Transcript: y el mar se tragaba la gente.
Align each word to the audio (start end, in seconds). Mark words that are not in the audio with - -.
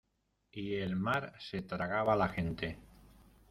y 0.51 0.73
el 0.73 0.95
mar 0.95 1.35
se 1.37 1.61
tragaba 1.61 2.15
la 2.15 2.29
gente. 2.29 2.75